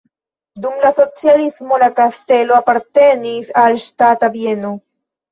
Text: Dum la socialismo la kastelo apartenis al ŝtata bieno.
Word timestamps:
Dum 0.61 0.77
la 0.83 0.91
socialismo 0.99 1.77
la 1.83 1.89
kastelo 1.99 2.55
apartenis 2.59 3.51
al 3.65 3.77
ŝtata 3.83 4.31
bieno. 4.39 4.73